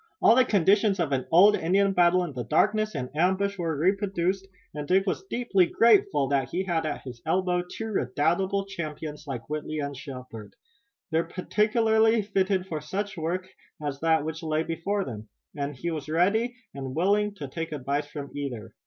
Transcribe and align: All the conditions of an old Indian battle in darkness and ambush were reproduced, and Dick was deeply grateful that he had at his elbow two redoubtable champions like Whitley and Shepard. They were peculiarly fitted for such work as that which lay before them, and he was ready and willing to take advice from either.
All 0.19 0.33
the 0.35 0.43
conditions 0.43 0.99
of 0.99 1.11
an 1.11 1.27
old 1.29 1.55
Indian 1.55 1.93
battle 1.93 2.23
in 2.23 2.33
darkness 2.47 2.95
and 2.95 3.15
ambush 3.15 3.59
were 3.59 3.77
reproduced, 3.77 4.47
and 4.73 4.87
Dick 4.87 5.05
was 5.05 5.23
deeply 5.29 5.67
grateful 5.67 6.27
that 6.29 6.49
he 6.49 6.63
had 6.63 6.87
at 6.87 7.03
his 7.03 7.21
elbow 7.23 7.61
two 7.61 7.85
redoubtable 7.91 8.65
champions 8.65 9.27
like 9.27 9.47
Whitley 9.47 9.77
and 9.77 9.95
Shepard. 9.95 10.55
They 11.11 11.21
were 11.21 11.27
peculiarly 11.27 12.23
fitted 12.23 12.65
for 12.65 12.81
such 12.81 13.15
work 13.15 13.47
as 13.79 13.99
that 13.99 14.25
which 14.25 14.41
lay 14.41 14.63
before 14.63 15.05
them, 15.05 15.29
and 15.55 15.75
he 15.75 15.91
was 15.91 16.09
ready 16.09 16.55
and 16.73 16.95
willing 16.95 17.35
to 17.35 17.47
take 17.47 17.71
advice 17.71 18.07
from 18.07 18.31
either. 18.35 18.73